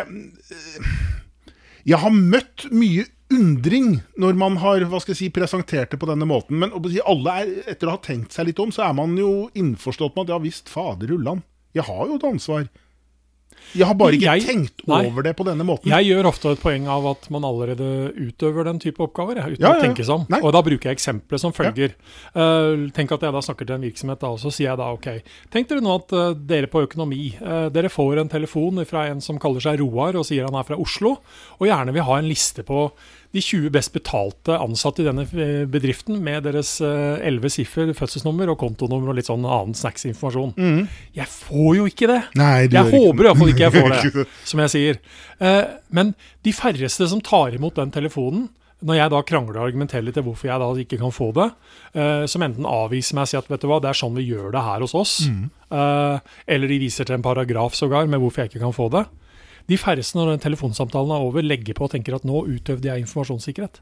Jeg 1.87 1.99
har 2.01 2.11
møtt 2.13 2.67
mye 2.71 3.05
undring 3.29 3.99
når 4.19 4.37
man 4.41 4.57
har 4.61 4.83
hva 4.89 4.99
skal 5.01 5.13
jeg 5.13 5.19
si, 5.19 5.29
presentert 5.33 5.93
det 5.93 5.99
på 6.01 6.09
denne 6.09 6.27
måten. 6.29 6.57
Men 6.61 6.73
alle 6.73 7.35
er, 7.41 7.51
etter 7.69 7.89
å 7.89 7.95
ha 7.95 8.01
tenkt 8.03 8.35
seg 8.35 8.49
litt 8.49 8.59
om, 8.61 8.73
så 8.73 8.87
er 8.87 8.95
man 8.97 9.15
jo 9.17 9.47
innforstått 9.57 10.15
med 10.17 10.27
at 10.27 10.33
ja 10.33 10.39
visst, 10.43 10.69
fader 10.71 11.13
ullan. 11.13 11.43
Jeg 11.77 11.85
har 11.85 12.07
jo 12.09 12.17
et 12.17 12.25
ansvar. 12.25 12.65
Jeg 13.77 13.85
har 13.85 13.93
bare 13.93 14.17
ikke 14.17 14.25
Jeg- 14.25 14.47
tenkt 14.47 14.87
nei. 14.87 15.05
over 15.05 15.21
det 15.21 15.35
på 15.37 15.45
denne 15.45 15.63
måten. 15.63 15.85
Jeg 15.91 16.05
gjør 16.09 16.25
ofte 16.25 16.51
et 16.51 16.59
poeng 16.59 16.87
av 16.87 17.05
at 17.05 17.29
man 17.29 17.43
allerede 17.43 18.13
utøver 18.17 18.63
den 18.65 18.79
type 18.79 18.97
oppgaver, 18.97 19.37
uten 19.37 19.59
Ja, 19.59 19.73
ja, 19.73 19.79
å 19.79 19.81
tenke 19.81 20.03
seg 20.03 20.09
om. 20.09 20.25
Og 20.41 20.51
da 20.53 20.61
bruker 20.61 20.89
jeg 20.89 20.97
eksempelet 20.97 21.39
som 21.39 21.53
følger. 21.53 21.93
Uh, 22.35 22.89
tenk 22.89 23.11
at 23.11 23.21
jeg 23.21 23.31
da 23.31 23.39
snakker 23.41 23.67
til 23.67 23.75
en 23.75 23.81
virksomhet, 23.81 24.19
da, 24.19 24.27
og 24.27 24.39
så 24.39 24.51
sier 24.51 24.69
jeg 24.71 24.77
da 24.77 24.91
ok, 24.91 25.21
tenk 25.51 25.69
dere 25.69 25.81
nå 25.81 25.95
at 25.95 26.13
uh, 26.13 26.33
dere 26.33 26.67
på 26.67 26.81
økonomi, 26.87 27.35
uh, 27.41 27.69
dere 27.69 27.89
får 27.89 28.19
en 28.23 28.29
telefon 28.29 28.83
fra 28.85 29.05
en 29.07 29.21
som 29.21 29.37
kaller 29.37 29.61
seg 29.61 29.79
Roar, 29.79 30.15
og 30.15 30.25
sier 30.25 30.45
han 30.49 30.55
er 30.55 30.63
fra 30.63 30.79
Oslo, 30.79 31.19
og 31.59 31.67
gjerne 31.67 31.93
vil 31.93 32.03
ha 32.03 32.17
en 32.17 32.29
liste 32.29 32.63
på 32.65 32.89
de 33.35 33.41
20 33.45 33.69
best 33.75 33.93
betalte 33.93 34.55
ansatte 34.57 35.03
i 35.03 35.05
denne 35.05 35.25
eh, 35.29 35.65
bedriften, 35.69 36.17
med 36.25 36.43
deres 36.47 36.75
elleve 36.81 37.45
11 37.49 37.53
siffer, 37.53 37.91
fødselsnummer 37.93 38.49
og 38.53 38.57
kontonummer 38.61 39.11
og 39.11 39.19
litt 39.19 39.29
sånn 39.29 39.45
annen 39.45 39.75
snacksinformasjon. 39.77 40.87
Jeg 41.15 41.29
får 41.29 41.71
jo 41.77 41.85
ikke 41.91 42.09
det! 42.09 42.21
Nei, 42.39 42.67
Jeg 42.71 42.89
håper 42.89 43.29
iallfall 43.29 43.51
ikke 43.53 43.67
jeg 43.67 43.75
får 43.79 43.93
det, 43.93 44.23
som 44.49 44.63
jeg 44.65 44.73
sier. 44.73 45.01
Eh, 45.39 45.65
men 45.93 46.15
de 46.47 46.53
færreste 46.55 47.07
som 47.11 47.21
tar 47.21 47.53
imot 47.57 47.77
den 47.77 47.93
telefonen, 47.93 48.47
når 48.79 48.95
jeg 48.95 49.11
da 49.11 49.19
krangler 49.27 49.57
og 49.59 49.65
argumenterer 49.67 50.05
litt 50.07 50.15
til 50.15 50.23
hvorfor 50.23 50.47
jeg 50.47 50.61
da 50.61 50.67
ikke 50.85 50.99
kan 51.01 51.11
få 51.11 51.29
det, 51.35 51.49
eh, 51.99 52.25
som 52.31 52.45
enten 52.45 52.65
avviser 52.69 53.17
meg 53.17 53.25
og 53.27 53.31
sier 53.33 53.41
at 53.43 53.49
vet 53.51 53.61
du 53.65 53.67
hva, 53.67 53.79
det 53.83 53.89
er 53.91 53.97
sånn 53.99 54.15
vi 54.15 54.23
gjør 54.29 54.53
det 54.55 54.61
her 54.63 54.85
hos 54.85 54.95
oss, 54.95 55.15
eh, 55.27 56.19
eller 56.47 56.71
de 56.71 56.77
viser 56.79 57.05
til 57.09 57.17
en 57.17 57.25
paragraf 57.25 57.75
sågar 57.75 58.07
med 58.07 58.23
hvorfor 58.23 58.45
jeg 58.45 58.53
ikke 58.53 58.63
kan 58.63 58.75
få 58.75 58.87
det, 58.95 59.03
de 59.69 59.77
færreste 59.77 60.17
når 60.17 60.33
den 60.35 60.41
telefonsamtalen 60.47 61.13
er 61.13 61.21
over, 61.29 61.45
legger 61.45 61.77
på 61.77 61.85
og 61.87 61.91
tenker 61.93 62.15
at 62.17 62.25
nå 62.27 62.41
utøvde 62.49 62.89
jeg 62.89 63.05
informasjonssikkerhet. 63.05 63.79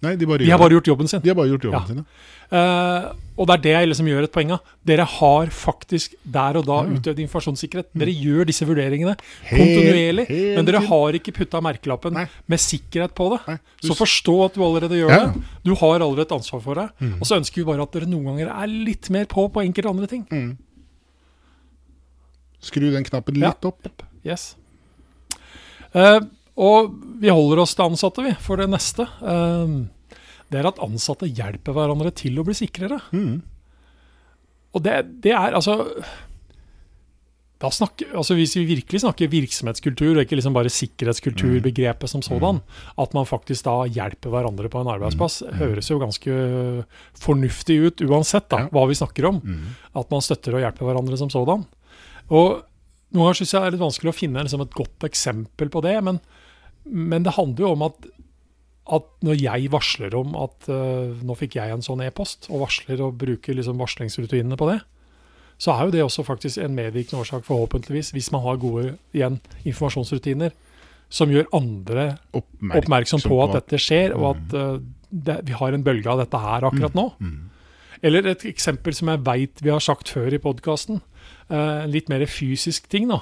Nei, 0.00 0.14
de 0.16 0.24
bare, 0.24 0.38
De 0.40 0.48
har 0.48 0.56
bare 0.58 0.72
gjort 0.72 0.86
jobben 0.88 1.08
sin. 1.10 1.20
de 1.20 1.28
har 1.28 1.34
bare 1.36 1.50
gjort 1.50 1.64
jobben 1.66 1.80
Ja. 1.82 1.86
sin. 1.86 1.98
ja. 1.98 2.04
Uh, 2.50 3.12
og 3.36 3.46
det 3.46 3.54
er 3.58 3.60
det 3.62 3.72
jeg 3.74 3.88
liksom 3.90 4.06
gjør 4.08 4.22
et 4.24 4.32
poeng 4.32 4.50
av. 4.56 4.60
Dere 4.88 5.04
har 5.04 5.46
faktisk 5.52 6.14
der 6.24 6.56
og 6.56 6.64
da 6.66 6.78
utøvd 6.88 7.18
informasjonssikkerhet. 7.20 7.90
Dere 7.94 8.14
gjør 8.16 8.46
disse 8.48 8.64
vurderingene 8.64 9.12
Helt- 9.44 9.60
kontinuerlig, 9.60 10.24
hele 10.26 10.56
men 10.56 10.64
dere 10.64 10.80
har 10.88 11.12
ikke 11.20 11.34
putta 11.36 11.60
merkelappen 11.60 12.16
Nei. 12.16 12.24
med 12.48 12.58
sikkerhet 12.58 13.12
på 13.14 13.28
det. 13.36 13.40
Nei, 13.46 13.58
du 13.82 13.88
Så 13.88 13.94
forstå 14.00 14.44
at 14.46 14.54
du 14.56 14.64
allerede 14.64 14.96
gjør 14.96 15.10
Ja. 15.12 15.26
det. 15.26 15.42
Du 15.68 15.74
har 15.74 16.00
allerede 16.00 16.22
et 16.22 16.32
ansvar 16.32 16.62
for 16.62 16.74
det. 16.80 16.88
Og 17.20 17.26
så 17.28 17.36
ønsker 17.36 17.56
vi 17.60 17.64
bare 17.64 17.82
at 17.82 17.92
dere 17.92 18.06
noen 18.08 18.24
ganger 18.24 18.48
er 18.48 18.66
litt 18.66 19.10
mer 19.10 19.26
på 19.26 19.52
på 19.52 19.60
enkelte 19.62 19.90
andre 19.90 20.06
ting. 20.08 20.24
Skru 22.60 22.90
den 22.90 23.04
knappen 23.04 23.36
Ja. 23.36 23.48
litt 23.52 23.64
opp. 23.64 24.02
Yes. 24.24 24.56
Eh, 25.96 26.20
og 26.60 26.94
vi 27.20 27.32
holder 27.32 27.62
oss 27.62 27.76
til 27.76 27.86
ansatte, 27.88 28.24
vi, 28.26 28.34
for 28.42 28.60
det 28.60 28.70
neste. 28.70 29.06
Eh, 29.20 29.76
det 30.50 30.60
er 30.60 30.70
at 30.70 30.82
ansatte 30.82 31.30
hjelper 31.30 31.76
hverandre 31.76 32.12
til 32.16 32.40
å 32.40 32.46
bli 32.46 32.56
sikrere. 32.58 33.00
Mm. 33.14 33.38
Og 34.74 34.84
det, 34.84 34.98
det 35.24 35.34
er 35.34 35.56
altså 35.58 35.80
da 37.60 37.68
snakker, 37.68 38.14
altså 38.16 38.34
Hvis 38.38 38.54
vi 38.56 38.62
virkelig 38.64 39.02
snakker 39.02 39.28
virksomhetskultur, 39.28 40.14
og 40.14 40.22
ikke 40.22 40.38
liksom 40.38 40.54
bare 40.56 40.72
sikkerhetskulturbegrepet 40.72 42.08
som 42.08 42.22
sådan, 42.24 42.62
at 42.96 43.16
man 43.16 43.28
faktisk 43.28 43.66
da 43.66 43.82
hjelper 43.84 44.32
hverandre 44.32 44.70
på 44.72 44.80
en 44.80 44.88
arbeidsplass, 44.88 45.42
høres 45.60 45.90
jo 45.90 45.98
ganske 46.00 46.38
fornuftig 47.20 47.76
ut 47.84 48.00
uansett 48.08 48.48
da, 48.48 48.62
hva 48.72 48.86
vi 48.88 48.96
snakker 48.96 49.28
om. 49.28 49.42
At 49.92 50.08
man 50.08 50.24
støtter 50.24 50.56
og 50.56 50.64
hjelper 50.64 50.88
hverandre 50.88 51.20
som 51.20 51.28
sådan. 51.32 51.66
Og 52.32 52.62
Noen 53.10 53.26
ganger 53.26 53.40
syns 53.40 53.52
jeg 53.54 53.62
det 53.62 53.68
er 53.68 53.74
litt 53.74 53.82
vanskelig 53.82 54.12
å 54.12 54.16
finne 54.16 54.44
liksom, 54.46 54.62
et 54.64 54.76
godt 54.76 55.06
eksempel 55.08 55.70
på 55.72 55.82
det, 55.82 55.96
men, 56.06 56.20
men 56.86 57.26
det 57.26 57.34
handler 57.34 57.64
jo 57.64 57.72
om 57.74 57.84
at, 57.88 58.06
at 58.98 59.08
når 59.26 59.40
jeg 59.40 59.72
varsler 59.74 60.14
om 60.18 60.36
at 60.38 60.70
uh, 60.70 61.18
nå 61.26 61.36
fikk 61.38 61.58
jeg 61.58 61.74
en 61.74 61.84
sånn 61.84 62.04
e-post, 62.06 62.46
og 62.52 62.64
varsler 62.66 63.02
og 63.02 63.18
bruker 63.18 63.58
liksom 63.58 63.82
varslingsrutinene 63.82 64.58
på 64.60 64.70
det, 64.70 64.78
så 65.60 65.74
er 65.74 65.88
jo 65.88 65.94
det 65.96 66.04
også 66.06 66.24
faktisk 66.24 66.62
en 66.62 66.76
medvirkende 66.78 67.20
årsak, 67.24 67.44
forhåpentligvis, 67.44 68.14
hvis 68.16 68.30
man 68.32 68.46
har 68.46 68.62
gode 68.62 68.94
igjen, 69.12 69.40
informasjonsrutiner 69.66 70.54
som 71.10 71.32
gjør 71.34 71.50
andre 71.58 72.06
Oppmerksom, 72.30 72.78
oppmerksom 72.78 73.24
på 73.26 73.42
at 73.42 73.56
dette 73.58 73.80
skjer, 73.82 74.14
og 74.14 74.36
at 74.36 74.54
uh, 74.54 74.74
det, 75.10 75.40
vi 75.50 75.58
har 75.58 75.74
en 75.74 75.84
bølge 75.84 76.08
av 76.12 76.22
dette 76.22 76.38
her 76.38 76.68
akkurat 76.70 76.94
nå. 76.94 77.10
Eller 78.06 78.30
et 78.30 78.46
eksempel 78.48 78.94
som 78.96 79.10
jeg 79.12 79.20
veit 79.26 79.60
vi 79.60 79.72
har 79.72 79.82
sagt 79.84 80.08
før 80.14 80.32
i 80.32 80.40
podkasten. 80.40 81.02
En 81.50 81.90
litt 81.90 82.08
mer 82.08 82.24
fysisk 82.26 82.88
ting, 82.88 83.08
da. 83.08 83.20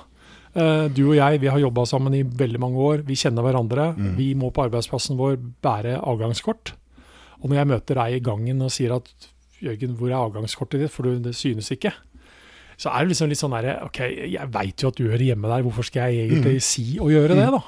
Eh, 0.58 0.88
du 0.88 1.02
og 1.10 1.16
jeg 1.16 1.40
vi 1.40 1.46
har 1.52 1.58
jobba 1.60 1.84
sammen 1.86 2.14
i 2.14 2.22
veldig 2.22 2.60
mange 2.60 2.76
år. 2.78 3.02
Vi 3.06 3.14
kjenner 3.14 3.42
hverandre. 3.46 3.94
Vi 4.16 4.32
må 4.34 4.50
på 4.52 4.64
arbeidsplassen 4.68 5.16
vår 5.18 5.36
bære 5.62 5.98
avgangskort. 6.02 6.72
Og 7.42 7.50
når 7.50 7.56
jeg 7.60 7.66
møter 7.70 7.94
deg 7.94 8.14
i 8.16 8.24
gangen 8.24 8.62
og 8.62 8.70
sier 8.74 8.96
at 8.96 9.08
Jørgen, 9.62 9.96
hvor 9.98 10.08
er 10.10 10.14
avgangskortet 10.22 10.80
ditt, 10.84 10.90
for 10.94 11.02
det 11.18 11.34
synes 11.34 11.68
ikke. 11.74 11.90
Så 12.78 12.92
er 12.94 13.02
det 13.02 13.08
liksom 13.10 13.26
litt 13.28 13.40
sånn 13.40 13.50
derre 13.50 13.72
Ok, 13.82 13.96
jeg 14.30 14.46
veit 14.54 14.82
jo 14.84 14.88
at 14.92 14.94
du 15.00 15.08
hører 15.08 15.24
hjemme 15.32 15.48
der, 15.50 15.64
hvorfor 15.66 15.82
skal 15.88 16.12
jeg 16.14 16.28
egentlig 16.30 16.60
si 16.62 16.84
og 17.02 17.10
gjøre 17.10 17.34
det, 17.34 17.48
da? 17.50 17.58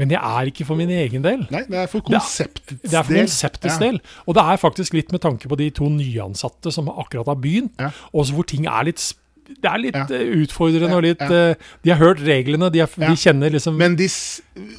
Men 0.00 0.10
det 0.10 0.18
er 0.18 0.50
ikke 0.50 0.66
for 0.66 0.74
min 0.80 0.90
egen 0.90 1.22
del. 1.22 1.44
Nei, 1.54 1.62
det 1.70 1.78
er 1.78 1.86
for 1.86 2.02
konseptets 2.02 2.80
del. 2.80 2.90
Det 2.90 2.98
er 2.98 3.06
for 3.06 3.14
konseptets 3.20 3.76
Ja. 3.76 3.78
del. 3.84 4.00
Og 4.26 4.34
det 4.34 4.42
er 4.42 4.56
faktisk 4.58 4.92
litt 4.98 5.12
med 5.14 5.20
tanke 5.22 5.46
på 5.48 5.56
de 5.56 5.70
to 5.70 5.86
nyansatte 5.88 6.72
som 6.74 6.88
akkurat 6.90 7.26
har 7.30 7.36
begynt, 7.38 7.78
Ja. 7.78 7.92
og 8.12 8.26
hvor 8.34 8.42
ting 8.46 8.66
er 8.66 8.82
litt 8.90 8.98
sp- 8.98 9.18
det 9.60 9.70
er 9.70 9.78
litt 9.82 9.96
Ja. 9.98 10.04
eh, 10.14 10.30
utfordrende 10.44 10.96
og 10.96 11.02
litt 11.02 11.20
ja. 11.20 11.50
eh, 11.50 11.54
De 11.82 11.90
har 11.90 11.98
hørt 11.98 12.20
reglene, 12.24 12.70
de, 12.72 12.80
er, 12.84 12.86
de 12.96 13.16
kjenner 13.18 13.50
liksom 13.50 13.76
Men 13.76 13.96
de, 13.98 14.06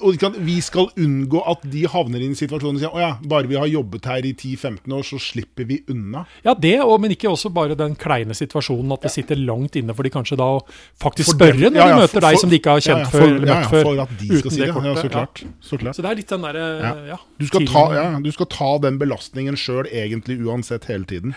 og 0.01 0.17
vi 0.45 0.57
skal 0.61 0.87
unngå 0.97 1.41
at 1.51 1.65
de 1.71 1.83
havner 1.91 2.21
i 2.23 2.29
en 2.31 2.35
situasjon 2.37 2.75
og 2.77 2.81
sier 2.81 2.95
å 2.95 3.01
ja, 3.01 3.11
bare 3.27 3.49
vi 3.51 3.55
har 3.59 3.67
jobbet 3.67 4.05
her 4.05 4.25
i 4.25 4.33
10-15 4.33 4.95
år, 4.97 5.03
så 5.03 5.19
slipper 5.21 5.65
vi 5.67 5.81
unna. 5.91 6.25
Ja, 6.45 6.53
det, 6.53 6.75
og, 6.85 6.99
men 7.01 7.11
ikke 7.15 7.29
også 7.31 7.51
bare 7.53 7.75
den 7.77 7.95
kleine 7.99 8.33
situasjonen 8.37 8.91
at 8.95 9.01
det 9.07 9.11
sitter 9.11 9.35
langt 9.41 9.75
inne 9.79 9.95
for 9.97 10.03
de 10.07 10.13
kanskje 10.13 10.37
da 10.39 10.47
å 10.57 10.61
faktisk 11.01 11.33
For 11.33 11.39
spørre 11.39 11.71
når 11.71 11.79
de 11.81 11.99
møter 12.01 12.15
for- 12.17 12.27
deg 12.27 12.39
som 12.39 12.49
de 12.53 12.59
ikke 12.61 12.75
har 12.77 12.85
kjent 12.87 13.05
ja, 13.05 13.09
før 13.11 13.19
for- 13.25 13.35
eller 13.35 13.51
møtt 13.51 13.69
før. 13.71 13.83
For 13.89 14.03
at 14.05 14.13
de 14.19 14.27
skal 14.41 14.51
si 14.51 14.61
det 14.61 14.67
det. 14.67 14.67
Ja, 14.67 14.73
kortet, 14.73 15.01
så 15.01 15.09
klart. 15.15 15.43
Så 15.61 15.77
klart. 15.81 15.95
Så 15.95 16.01
det 16.05 16.11
er 16.11 16.15
litt 16.21 16.29
den 16.35 16.41
derre 16.47 16.67
Ja. 16.81 16.93
ja. 17.15 17.17
Du 17.39 17.47
skal, 17.47 17.65
ta, 17.65 17.83
ja, 17.97 18.05
du 18.19 18.31
skal 18.31 18.45
ta 18.45 18.71
den 18.85 18.97
belastningen 19.01 19.57
sjøl, 19.59 19.85
egentlig 19.91 20.39
uansett, 20.45 20.85
hele 20.91 21.05
tiden. 21.09 21.35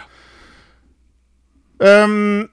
Um, 1.81 2.43
eh, 2.43 2.49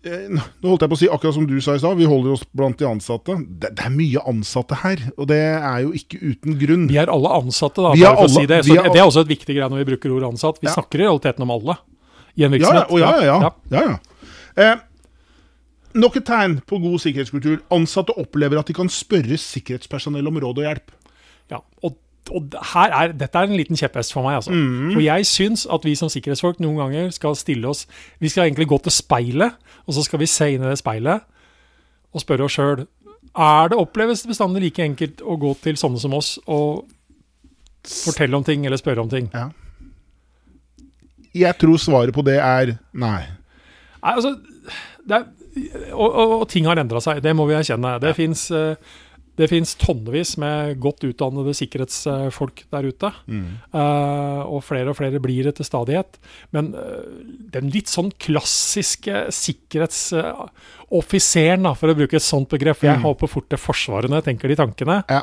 Nå 0.00 0.40
nå 0.40 0.70
holdt 0.70 0.80
jeg 0.86 0.90
på 0.90 0.96
å 0.96 0.98
si 1.02 1.08
akkurat 1.12 1.34
som 1.36 1.46
du 1.48 1.58
sa 1.60 1.74
i 1.76 1.80
stad, 1.82 1.98
vi 1.98 2.06
holder 2.08 2.32
oss 2.32 2.44
blant 2.56 2.78
de 2.80 2.86
ansatte. 2.88 3.34
Det, 3.60 3.68
det 3.76 3.84
er 3.84 3.92
mye 3.92 4.22
ansatte 4.30 4.78
her, 4.80 5.02
og 5.20 5.26
det 5.28 5.40
er 5.60 5.82
jo 5.84 5.90
ikke 5.98 6.20
uten 6.22 6.56
grunn. 6.60 6.86
Vi 6.88 6.96
er 7.02 7.12
alle 7.12 7.32
ansatte, 7.36 7.84
da. 7.84 7.92
Bare 7.92 8.16
for 8.16 8.30
å 8.30 8.32
si 8.32 8.46
det. 8.48 8.62
Så 8.64 8.78
er 8.80 8.88
det 8.88 9.02
er 9.02 9.08
også 9.10 9.26
et 9.26 9.32
viktig 9.34 9.56
greie 9.58 9.68
når 9.68 9.82
vi 9.82 9.88
bruker 9.92 10.14
ordet 10.16 10.30
ansatt. 10.32 10.60
Vi 10.62 10.70
Ja. 10.70 10.76
snakker 10.78 11.02
i 11.02 11.04
realiteten 11.04 11.44
om 11.44 11.52
alle 11.52 11.76
i 12.36 12.44
en 12.46 12.54
virksomhet. 12.56 12.94
ja. 12.96 13.10
ja. 13.26 13.36
Ja. 13.44 13.50
ja, 13.76 13.82
ja. 13.90 13.98
Eh, 14.56 14.76
nok 16.00 16.16
et 16.16 16.24
tegn 16.24 16.60
på 16.64 16.80
god 16.80 17.00
sikkerhetskultur. 17.04 17.60
Ansatte 17.76 18.16
opplever 18.16 18.58
at 18.62 18.66
de 18.72 18.76
kan 18.80 18.88
spørre 18.88 19.36
sikkerhetspersonell 19.36 20.26
om 20.32 20.40
råd 20.40 20.62
og 20.62 20.64
hjelp. 20.64 20.96
Ja, 21.52 21.60
og, 21.84 21.96
og 22.30 22.54
her 22.74 22.92
er, 22.94 23.12
dette 23.16 23.38
er 23.38 23.48
en 23.48 23.58
liten 23.58 23.78
kjepphest 23.78 24.12
for 24.14 24.26
meg. 24.26 24.38
Altså. 24.38 24.52
Mm. 24.52 24.92
For 24.92 25.02
jeg 25.02 25.26
syns 25.26 25.66
at 25.72 25.86
vi 25.86 25.96
som 25.98 26.10
sikkerhetsfolk 26.12 26.60
noen 26.62 26.78
ganger 26.78 27.10
skal 27.14 27.36
stille 27.38 27.68
oss 27.70 27.86
Vi 28.20 28.30
skal 28.30 28.46
egentlig 28.46 28.68
gå 28.70 28.78
til 28.84 28.94
speilet, 28.94 29.56
og 29.86 29.96
så 29.96 30.04
skal 30.06 30.22
vi 30.22 30.28
se 30.30 30.50
inn 30.54 30.64
i 30.64 30.70
det 30.70 30.78
speilet 30.80 31.26
og 32.10 32.22
spørre 32.22 32.46
oss 32.46 32.56
sjøl 32.58 32.84
Er 33.38 33.70
det 33.70 33.78
oppleves 33.78 34.26
bestandig 34.26 34.64
like 34.64 34.84
enkelt 34.84 35.22
å 35.22 35.38
gå 35.40 35.54
til 35.64 35.78
sånne 35.80 36.02
som 36.02 36.14
oss 36.18 36.36
og 36.46 36.86
fortelle 37.86 38.36
om 38.36 38.44
ting 38.44 38.66
eller 38.66 38.80
spørre 38.80 39.02
om 39.02 39.10
ting? 39.10 39.30
Jeg 41.34 41.56
tror 41.60 41.78
svaret 41.78 42.14
på 42.14 42.24
det 42.26 42.40
er 42.42 42.74
nei. 42.92 43.20
Nei, 44.02 44.14
altså 44.16 44.34
det 45.06 45.16
er, 45.16 45.28
og, 45.94 46.08
og, 46.08 46.34
og 46.40 46.48
ting 46.50 46.66
har 46.68 46.78
endra 46.82 47.00
seg, 47.02 47.22
det 47.24 47.32
må 47.36 47.46
vi 47.48 47.56
erkjenne. 47.56 47.96
Det 48.02 48.12
fins 48.18 48.48
det 49.40 49.48
fins 49.48 49.72
tonnevis 49.80 50.34
med 50.40 50.74
godt 50.82 51.04
utdannede 51.08 51.52
sikkerhetsfolk 51.56 52.64
der 52.72 52.84
ute. 52.90 53.08
Eh, 53.30 54.40
og 54.44 54.60
flere 54.66 54.90
og 54.92 54.96
flere 54.98 55.20
blir 55.22 55.44
det 55.48 55.54
til 55.58 55.66
stadighet. 55.68 56.10
Men 56.54 56.64
uh, 56.76 57.04
den 57.54 57.66
litt 57.72 57.88
sånn 57.90 58.10
klassiske 58.20 59.16
sikkerhetsoffiseren, 59.34 61.66
uh, 61.66 61.74
for 61.78 61.86
å 61.90 61.96
bruke 61.98 62.16
et 62.18 62.26
sånt 62.26 62.48
begrep, 62.52 62.76
for 62.80 62.86
jeg 62.90 62.98
Mm. 63.00 63.06
håper 63.08 63.26
fort 63.30 63.48
til 63.48 63.58
Forsvaret 63.58 64.08
når 64.10 64.16
jeg 64.20 64.28
tenker 64.30 64.46
de 64.48 64.56
tankene, 64.60 64.96
Ja. 65.08 65.22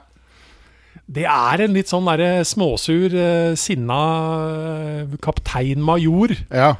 det 1.07 1.25
er 1.25 1.61
en 1.63 1.73
litt 1.73 1.87
sånn 1.87 2.05
derre 2.05 2.43
småsur, 2.43 3.13
eh, 3.13 3.55
sinna 3.55 5.17
kaptein 5.21 5.21
kapteinmajor 5.21 6.35
Ja. 6.51 6.75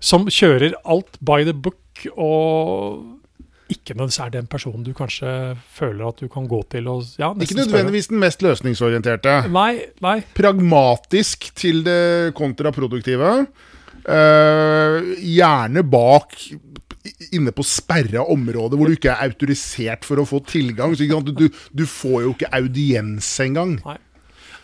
som 0.00 0.26
kjører 0.26 0.72
alt 0.84 1.18
by 1.20 1.44
the 1.44 1.52
book, 1.52 1.76
og 2.16 3.17
ikke 3.68 3.94
nødvendigvis 3.94 4.20
er 4.24 4.32
den 4.32 4.48
personen 4.50 4.84
du 4.86 4.94
kanskje 4.96 5.30
føler 5.76 6.08
at 6.08 6.22
du 6.22 6.28
kan 6.32 6.46
gå 6.48 6.62
til 6.72 6.88
og 6.88 7.04
ja, 7.20 7.32
Ikke 7.36 7.58
nødvendigvis 7.60 8.08
den 8.08 8.22
mest 8.22 8.42
løsningsorienterte. 8.44 9.42
Nei, 9.52 9.82
nei. 10.04 10.20
Pragmatisk 10.36 11.50
til 11.58 11.84
det 11.86 12.34
kontraproduktive. 12.38 13.34
Uh, 14.08 15.04
gjerne 15.20 15.82
bak 15.84 16.36
inne 17.34 17.52
på 17.52 17.64
sperra 17.66 18.24
område 18.30 18.78
hvor 18.78 18.88
du 18.88 18.96
ikke 18.96 19.12
er 19.12 19.28
autorisert 19.28 20.06
for 20.08 20.20
å 20.20 20.26
få 20.28 20.40
tilgang. 20.48 20.94
Du, 20.96 21.48
du 21.48 21.84
får 21.88 22.22
jo 22.24 22.34
ikke 22.36 22.52
audiens 22.56 23.28
engang. 23.44 23.78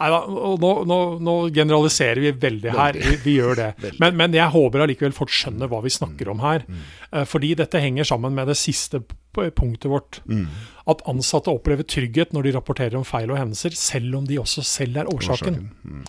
Neida, 0.01 0.21
nå, 0.61 0.71
nå, 0.91 0.99
nå 1.23 1.35
generaliserer 1.55 2.21
vi 2.25 2.33
veldig 2.45 2.73
her, 2.75 2.99
vi, 2.99 3.17
vi 3.25 3.37
gjør 3.39 3.61
det. 3.61 3.69
Men, 4.03 4.17
men 4.19 4.35
jeg 4.35 4.51
håper 4.51 4.83
allikevel 4.85 5.15
folk 5.17 5.33
skjønner 5.33 5.71
hva 5.71 5.81
vi 5.85 5.93
snakker 5.93 6.31
om 6.33 6.41
her. 6.43 6.65
Mm. 6.67 6.81
Eh, 7.13 7.27
Fordi 7.29 7.53
dette 7.59 7.83
henger 7.83 8.09
sammen 8.09 8.35
med 8.37 8.51
det 8.51 8.57
siste 8.59 9.03
punktet 9.35 9.91
vårt. 9.91 10.21
Mm. 10.31 10.47
At 10.91 11.03
ansatte 11.11 11.53
opplever 11.53 11.87
trygghet 11.87 12.35
når 12.35 12.49
de 12.49 12.55
rapporterer 12.57 12.99
om 12.99 13.07
feil 13.07 13.33
og 13.33 13.39
hendelser, 13.41 13.75
selv 13.79 14.21
om 14.21 14.29
de 14.29 14.39
også 14.43 14.65
selv 14.67 15.01
er 15.03 15.11
årsaken. 15.11 15.61
Mm. 15.83 16.05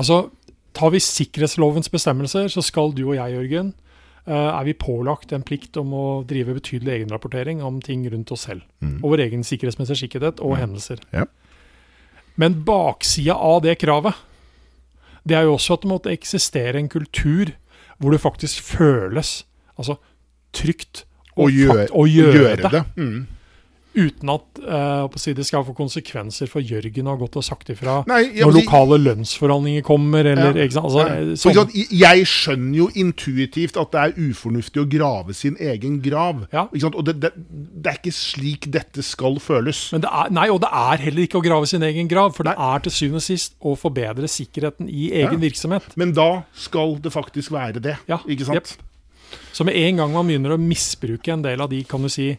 Altså, 0.00 0.22
tar 0.76 0.92
vi 0.94 1.02
sikkerhetslovens 1.04 1.90
bestemmelser, 1.92 2.48
så 2.52 2.64
skal 2.64 2.94
du 2.96 3.06
og 3.08 3.16
jeg, 3.18 3.36
Jørgen, 3.36 3.74
eh, 4.26 4.48
er 4.52 4.64
vi 4.68 4.76
pålagt 4.78 5.34
en 5.36 5.44
plikt 5.46 5.80
om 5.80 5.92
å 5.96 6.06
drive 6.28 6.56
betydelig 6.60 7.00
egenrapportering 7.00 7.64
om 7.64 7.80
ting 7.84 8.06
rundt 8.12 8.32
oss 8.36 8.46
selv. 8.48 8.64
Og 9.00 9.14
vår 9.14 9.26
egen 9.28 9.44
sikkerhetsmessige 9.46 10.04
sikkerhet 10.04 10.40
og 10.44 10.58
hendelser. 10.60 11.02
Mm. 11.10 11.22
Ja. 11.22 11.28
Men 12.40 12.60
baksida 12.64 13.36
av 13.36 13.60
det 13.66 13.76
kravet, 13.82 14.16
det 15.28 15.36
er 15.36 15.44
jo 15.44 15.56
også 15.58 15.76
at 15.76 15.84
det 15.84 15.90
måtte 15.90 16.14
eksistere 16.14 16.80
en 16.80 16.88
kultur 16.88 17.52
hvor 18.00 18.14
det 18.14 18.22
faktisk 18.22 18.62
føles 18.64 19.42
altså, 19.76 19.98
trygt 20.56 21.04
Å 21.40 21.46
gjøre, 21.48 21.86
gjøre 22.08 22.56
det. 22.58 22.70
det. 22.72 22.80
Mm. 22.96 23.26
Uten 23.90 24.30
at 24.30 24.58
eh, 24.62 25.02
å 25.02 25.18
si, 25.18 25.32
det 25.34 25.42
skal 25.48 25.64
få 25.66 25.72
konsekvenser 25.74 26.46
for 26.46 26.62
Jørgen 26.62 27.08
har 27.10 27.16
gått 27.18 27.34
og 27.40 27.42
sagt 27.42 27.72
ifra 27.74 27.96
Nei, 28.06 28.20
jeg 28.36 28.44
når 28.46 28.54
lokale 28.60 28.98
lønnsforhandlinger 29.02 29.82
kommer, 29.82 30.24
eller 30.30 30.54
Ja. 30.54 30.66
Altså, 30.78 31.00
Ja. 31.00 31.14
eh, 31.16 31.32
sånn- 31.34 31.72
Jeg 31.90 32.22
skjønner 32.30 32.76
jo 32.76 32.86
intuitivt 32.94 33.76
at 33.76 33.90
det 33.90 34.00
er 34.04 34.12
ufornuftig 34.30 34.78
å 34.84 34.88
grave 34.88 35.34
sin 35.34 35.56
egen 35.58 36.00
grav. 36.00 36.46
Ja. 36.52 36.68
Og 36.70 37.04
det, 37.04 37.18
det, 37.20 37.32
det 37.34 37.86
er 37.90 37.98
ikke 37.98 38.14
slik 38.14 38.70
dette 38.70 39.02
skal 39.02 39.40
føles. 39.42 39.90
Men 39.92 40.02
det 40.02 40.10
er, 40.12 40.30
nei, 40.30 40.48
og 40.50 40.60
det 40.60 40.70
er 40.70 40.96
heller 40.98 41.22
ikke 41.26 41.40
å 41.40 41.44
grave 41.44 41.66
sin 41.66 41.82
egen 41.82 42.06
grav, 42.06 42.32
for 42.36 42.44
det 42.44 42.54
er 42.56 42.78
til 42.86 42.92
syvende 42.92 43.16
og 43.16 43.22
sist 43.26 43.54
å 43.60 43.74
forbedre 43.76 44.28
sikkerheten 44.30 44.88
i 44.88 45.10
egen 45.10 45.40
Ja. 45.40 45.48
virksomhet. 45.48 45.96
Men 45.96 46.12
da 46.12 46.44
skal 46.54 46.94
det 47.02 47.10
faktisk 47.12 47.50
være 47.50 47.82
det. 47.82 47.96
Ja, 48.06 48.18
Ikke 48.28 48.44
sant? 48.46 48.54
Yep. 48.54 48.86
Så 49.52 49.64
med 49.64 49.74
en 49.74 49.96
gang 49.96 50.12
man 50.12 50.26
begynner 50.28 50.54
å 50.56 50.60
misbruke 50.62 51.32
en 51.32 51.42
del 51.42 51.60
av 51.60 51.70
de 51.70 51.82
kan 51.82 52.00
du 52.02 52.08
si, 52.08 52.38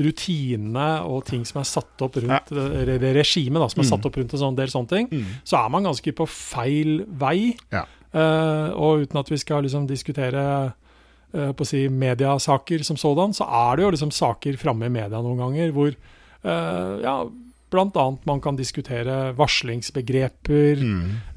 rutinene 0.00 1.02
og 1.04 1.26
ting 1.28 1.42
som 1.44 1.60
er 1.60 1.68
satt 1.68 2.04
opp 2.04 2.16
rundt 2.16 2.52
ja. 2.52 2.68
det 3.00 3.12
regimet 3.12 3.60
som 3.72 3.82
er 3.82 3.84
Mm. 3.84 3.90
satt 3.90 4.06
opp 4.08 4.16
rundt 4.16 4.32
en 4.32 4.40
sånn 4.40 4.56
del 4.56 4.70
sånne 4.72 4.88
ting, 4.88 5.08
så 5.44 5.64
er 5.64 5.68
man 5.68 5.84
ganske 5.84 6.12
på 6.16 6.26
feil 6.28 7.04
vei. 7.08 7.56
Ja. 7.72 7.84
Uh, 8.12 8.72
og 8.76 9.04
uten 9.04 9.20
at 9.20 9.30
vi 9.30 9.38
skal 9.40 9.62
liksom 9.64 9.86
diskutere 9.88 10.72
uh, 11.34 11.52
på 11.52 11.64
å 11.64 11.68
si 11.68 11.88
mediasaker 11.88 12.84
som 12.84 12.96
sådan, 12.96 13.32
så 13.32 13.44
er 13.48 13.76
det 13.76 13.84
jo 13.86 13.92
liksom 13.94 14.12
saker 14.12 14.56
framme 14.60 14.88
i 14.88 14.92
media 14.92 15.20
noen 15.20 15.40
ganger 15.40 15.72
hvor 15.72 15.92
uh, 15.92 17.00
ja, 17.00 17.14
bl.a. 17.72 18.04
man 18.28 18.40
kan 18.44 18.56
diskutere 18.56 19.32
varslingsbegreper, 19.36 20.82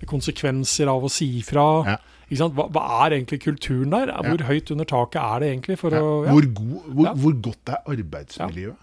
konsekvenser 0.05 0.91
av 0.91 1.07
å 1.07 1.11
si 1.11 1.37
ifra. 1.39 1.67
Ja. 1.87 1.97
Hva, 2.29 2.67
hva 2.73 2.83
er 3.05 3.19
egentlig 3.19 3.41
kulturen 3.43 3.91
der? 3.93 4.11
Hvor 4.25 4.41
høyt 4.47 4.71
under 4.71 4.85
taket 4.85 5.21
er 5.21 5.39
det 5.39 5.51
egentlig? 5.53 5.77
For 5.77 5.89
Ja. 5.93 6.01
å, 6.01 6.25
ja. 6.25 6.31
Hvor, 6.31 6.47
god, 6.53 6.81
hvor, 6.93 7.05
Ja. 7.05 7.13
hvor 7.13 7.41
godt 7.41 7.69
er 7.69 7.77
arbeidsmiljøet? 7.85 8.75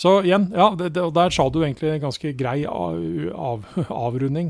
Så 0.00 0.22
igjen, 0.24 0.46
ja, 0.56 0.70
det, 0.80 0.94
det, 0.94 1.02
og 1.04 1.12
der 1.12 1.28
sa 1.28 1.44
du 1.52 1.58
egentlig 1.60 1.90
en 1.92 2.00
ganske 2.00 2.30
grei 2.32 2.62
av, 2.64 2.96
av, 3.36 3.64
avrunding. 3.92 4.46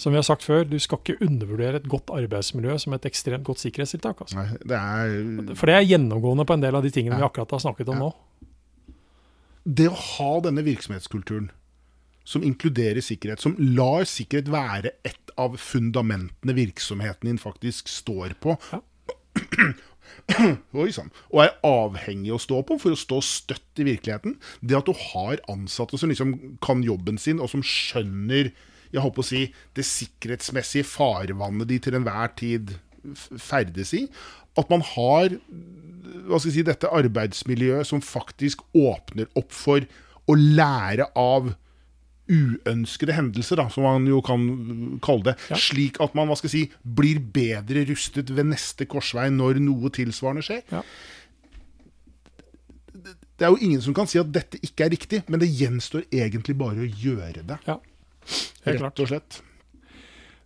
Som 0.00 0.14
vi 0.14 0.16
har 0.16 0.24
sagt 0.24 0.40
før, 0.46 0.64
du 0.64 0.78
skal 0.80 0.96
ikke 1.02 1.18
undervurdere 1.26 1.76
et 1.82 1.88
godt 1.92 2.08
arbeidsmiljø 2.08 2.78
som 2.80 2.94
et 2.96 3.04
ekstremt 3.04 3.44
godt 3.44 3.60
sikkerhetstiltak. 3.60 4.22
Altså. 4.24 4.38
Nei, 4.38 4.46
det 4.64 4.78
er 4.78 5.54
For 5.60 5.66
det 5.68 5.74
er 5.76 5.84
gjennomgående 5.90 6.46
på 6.48 6.56
en 6.56 6.64
del 6.64 6.78
av 6.80 6.86
de 6.86 6.92
tingene 6.94 7.18
vi 7.20 7.26
akkurat 7.26 7.52
har 7.52 7.60
snakket 7.66 7.90
om 7.92 8.00
Ja. 8.00 8.06
nå. 8.06 8.14
Det 9.66 9.90
å 9.92 9.94
ha 10.16 10.40
denne 10.40 10.64
virksomhetskulturen 10.64 11.50
som 12.24 12.44
inkluderer 12.46 13.04
sikkerhet, 13.04 13.42
som 13.44 13.56
lar 13.58 14.06
sikkerhet 14.08 14.50
være 14.52 14.94
et 15.04 15.34
av 15.40 15.58
fundamentene 15.60 16.54
virksomheten 16.56 17.28
din 17.30 17.40
faktisk 17.40 17.90
står 17.92 18.36
på, 18.40 18.58
Ja. 18.72 18.82
Oi 20.78 20.92
sann. 20.94 21.10
Og 21.34 21.40
er 21.42 21.56
avhengig 21.66 22.30
å 22.32 22.38
stå 22.40 22.60
på 22.66 22.76
for 22.80 22.94
å 22.94 22.98
stå 22.98 23.18
støtt 23.24 23.80
i 23.82 23.86
virkeligheten. 23.88 24.36
Det 24.62 24.76
at 24.78 24.86
du 24.86 24.94
har 24.94 25.42
ansatte 25.50 25.98
som 26.00 26.12
liksom 26.12 26.36
kan 26.64 26.84
jobben 26.86 27.18
sin, 27.20 27.42
og 27.42 27.50
som 27.50 27.64
skjønner 27.66 28.52
jeg 28.94 29.02
håper 29.02 29.24
å 29.24 29.26
si, 29.26 29.42
det 29.74 29.82
sikkerhetsmessige 29.88 30.86
farvannet 30.86 31.66
de 31.66 31.80
til 31.82 31.96
enhver 31.98 32.30
tid 32.38 32.76
ferdes 33.42 33.90
i. 33.98 34.04
At 34.60 34.70
man 34.70 34.84
har 34.94 35.34
hva 35.34 36.38
skal 36.38 36.50
jeg 36.50 36.56
si, 36.60 36.66
dette 36.68 36.92
arbeidsmiljøet 36.94 37.88
som 37.88 38.02
faktisk 38.04 38.62
åpner 38.76 39.26
opp 39.38 39.50
for 39.54 39.82
å 40.30 40.36
lære 40.38 41.08
av 41.18 41.50
uønskede 42.30 43.14
hendelser, 43.16 43.60
da, 43.60 43.66
som 43.72 43.84
man 43.84 44.06
jo 44.08 44.20
kan 44.24 44.44
kalle 45.04 45.30
det. 45.30 45.34
Ja. 45.50 45.58
Slik 45.60 46.00
at 46.04 46.14
man 46.16 46.30
hva 46.30 46.38
skal 46.40 46.52
si, 46.52 46.62
blir 46.82 47.20
bedre 47.20 47.84
rustet 47.90 48.32
ved 48.32 48.48
neste 48.52 48.88
korsvei 48.88 49.28
når 49.34 49.60
noe 49.64 49.92
tilsvarende 49.94 50.44
skjer. 50.46 50.64
Ja. 50.72 50.82
Det 53.34 53.46
er 53.46 53.50
jo 53.50 53.60
ingen 53.66 53.82
som 53.82 53.96
kan 53.96 54.08
si 54.08 54.20
at 54.20 54.30
dette 54.32 54.60
ikke 54.62 54.86
er 54.86 54.94
riktig, 54.94 55.22
men 55.28 55.42
det 55.42 55.50
gjenstår 55.52 56.06
egentlig 56.14 56.54
bare 56.56 56.84
å 56.84 56.88
gjøre 56.88 57.42
det. 57.44 57.58
Ja, 57.66 57.80
helt 58.64 58.78
klart. 58.78 58.94
Rett 58.94 59.02
og 59.04 59.10
slett. 59.10 59.40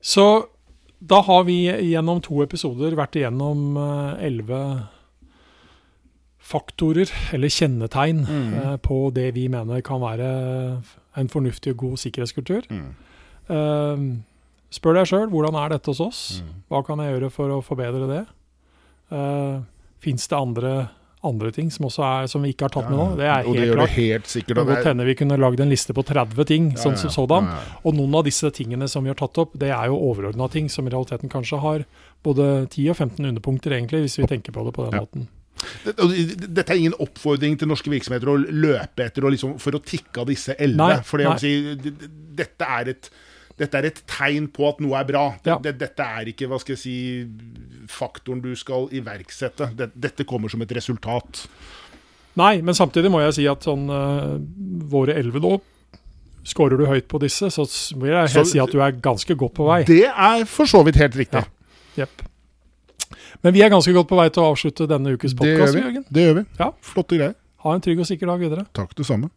Så 0.00 0.24
da 0.98 1.20
har 1.22 1.44
vi 1.46 1.66
gjennom 1.68 2.22
to 2.24 2.40
episoder 2.42 2.96
vært 2.98 3.18
igjennom 3.20 3.76
eh, 3.78 4.24
elleve 4.30 4.62
faktorer, 6.48 7.10
eller 7.36 7.52
kjennetegn, 7.52 8.22
mm. 8.24 8.78
på 8.80 9.02
det 9.12 9.28
vi 9.36 9.46
mener 9.52 9.82
kan 9.84 10.00
være 10.00 10.28
en 11.18 11.28
fornuftig 11.32 11.74
og 11.74 11.82
god 11.84 11.96
sikkerhetskultur. 12.04 12.68
Eh, 13.48 14.04
spør 14.74 14.98
deg 15.00 15.08
sjøl 15.10 15.28
hvordan 15.32 15.56
er 15.62 15.74
dette 15.76 15.90
hos 15.92 16.00
oss? 16.04 16.20
Hva 16.68 16.82
kan 16.86 17.00
jeg 17.04 17.16
gjøre 17.16 17.30
for 17.34 17.56
å 17.56 17.62
forbedre 17.64 18.08
det? 18.10 18.22
Uh, 19.12 19.62
Fins 20.04 20.28
det 20.30 20.36
andre, 20.36 20.72
andre 21.26 21.48
ting 21.50 21.70
som, 21.74 21.86
også 21.88 22.02
er, 22.06 22.26
som 22.30 22.44
vi 22.44 22.52
ikke 22.52 22.68
har 22.68 22.74
tatt 22.76 22.90
med 22.90 22.98
nå? 23.00 23.06
Det 23.18 23.24
er 23.26 23.46
og 23.48 23.56
det 23.56 23.64
gjør 23.66 23.78
klart. 23.80 23.94
det 23.96 24.04
helt 24.04 24.28
sikkert. 24.30 24.58
Det 24.60 24.66
godt 24.68 24.86
hende 24.86 25.06
vi 25.08 25.14
kunne 25.18 25.38
lagd 25.40 25.62
en 25.64 25.72
liste 25.72 25.96
på 25.96 26.04
30 26.06 26.46
ting, 26.46 26.68
sånn 26.78 26.94
som 27.00 27.10
sådan. 27.10 27.48
Ja, 27.50 27.56
ja. 27.64 27.80
Og 27.88 27.96
noen 27.98 28.14
av 28.20 28.28
disse 28.28 28.50
tingene 28.54 28.86
som 28.92 29.02
vi 29.02 29.10
har 29.10 29.18
tatt 29.18 29.40
opp, 29.42 29.56
det 29.58 29.72
er 29.74 29.88
jo 29.90 29.96
overordna 30.10 30.46
ting 30.52 30.68
som 30.70 30.86
i 30.86 30.92
realiteten 30.94 31.32
kanskje 31.32 31.58
har 31.64 31.82
både 32.22 32.68
10 32.68 32.92
og 32.92 33.00
15 33.00 33.26
underpunkter, 33.32 33.74
egentlig, 33.74 34.04
hvis 34.06 34.18
vi 34.20 34.28
tenker 34.30 34.54
på 34.54 34.62
det 34.68 34.76
på 34.76 34.86
den 34.86 34.94
Ja. 34.94 35.02
måten. 35.02 35.26
Dette 35.84 36.70
er 36.72 36.78
ingen 36.78 36.94
oppfordring 37.02 37.56
til 37.58 37.68
norske 37.70 37.90
virksomheter 37.92 38.30
å 38.32 38.36
løpe 38.38 39.04
etter 39.08 39.26
liksom, 39.30 39.56
for 39.62 39.76
å 39.78 39.82
tikke 39.84 40.22
av 40.22 40.26
disse 40.30 40.54
elleve. 40.58 41.00
For 41.08 41.18
det 41.22 41.38
si, 41.42 41.52
dette, 42.38 42.68
er 42.68 42.92
et, 42.94 43.10
dette 43.58 43.78
er 43.80 43.88
et 43.90 44.02
tegn 44.06 44.48
på 44.54 44.68
at 44.68 44.80
noe 44.84 44.98
er 45.00 45.04
bra. 45.08 45.24
Ja. 45.46 45.58
det- 45.58 45.78
Dette 45.78 46.00
er 46.04 46.30
ikke 46.32 46.48
hva 46.48 46.58
skal 46.60 46.76
jeg 46.76 46.82
si, 46.82 46.96
faktoren 47.88 48.40
du 48.42 48.54
skal 48.56 48.88
iverksette. 48.92 49.72
Dette 49.76 50.24
kommer 50.24 50.48
som 50.52 50.62
et 50.62 50.72
resultat. 50.76 51.46
Nei, 52.38 52.60
men 52.62 52.74
samtidig 52.74 53.10
må 53.10 53.20
jeg 53.24 53.34
si 53.34 53.46
at 53.50 53.64
sånn 53.66 53.88
eh, 53.90 54.38
våre 54.92 55.16
elleve 55.18 55.40
nå 55.42 55.56
Skårer 56.48 56.78
du 56.78 56.86
høyt 56.86 57.08
på 57.10 57.18
disse, 57.20 57.50
så 57.52 57.64
vil 57.98 58.08
jeg 58.14 58.28
Så- 58.30 58.44
si 58.46 58.58
at 58.58 58.70
du 58.72 58.80
er 58.80 58.92
ganske 58.92 59.34
godt 59.36 59.52
på 59.58 59.66
vei. 59.66 59.82
Det 59.84 60.04
er 60.06 60.44
for 60.46 60.64
så 60.64 60.82
vidt 60.86 60.96
helt 60.96 61.12
riktig. 61.18 61.42
Ja. 61.42 61.44
Jepp. 62.06 62.22
Men 63.42 63.54
vi 63.56 63.62
er 63.64 63.72
ganske 63.72 63.92
godt 63.96 64.08
på 64.10 64.18
vei 64.18 64.28
til 64.34 64.44
å 64.44 64.52
avslutte 64.52 64.88
denne 64.90 65.14
ukes 65.16 65.34
Det 65.34 65.48
gjør 65.48 65.60
podkast, 65.60 65.76
vi. 65.76 65.84
Jørgen. 65.86 66.06
Det 66.12 66.24
gjør 66.26 66.38
vi. 66.40 66.46
Ja. 66.60 66.70
Flotte 66.92 67.18
greier. 67.20 67.36
Ha 67.64 67.74
en 67.74 67.84
trygg 67.84 68.02
og 68.04 68.08
sikker 68.08 68.30
dag 68.30 68.42
videre. 68.42 68.66
Takk, 68.76 68.94
det 68.98 69.06
samme. 69.08 69.30